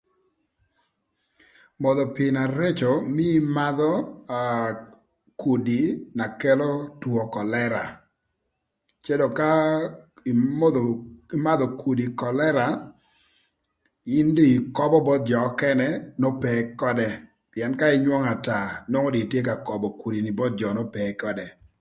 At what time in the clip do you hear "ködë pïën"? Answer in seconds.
16.81-17.71